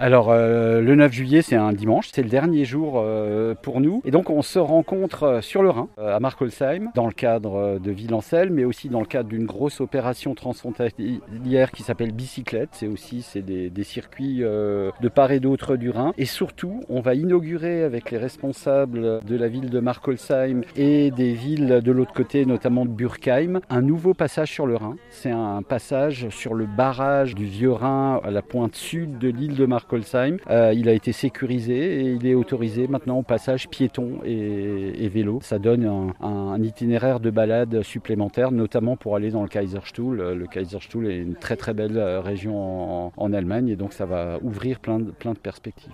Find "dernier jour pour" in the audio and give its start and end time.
2.28-3.80